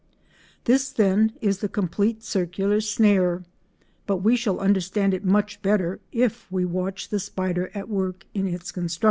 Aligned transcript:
This, 0.63 0.89
then, 0.89 1.31
is 1.41 1.59
the 1.59 1.69
complete 1.69 2.23
circular 2.23 2.81
snare, 2.81 3.43
but 4.07 4.17
we 4.17 4.35
shall 4.35 4.57
understand 4.59 5.13
it 5.13 5.23
much 5.23 5.61
better 5.61 5.99
if 6.11 6.51
we 6.51 6.65
watch 6.65 7.09
the 7.09 7.19
spider 7.19 7.69
at 7.75 7.87
work 7.87 8.25
in 8.33 8.47
its 8.47 8.71
construction. 8.71 8.99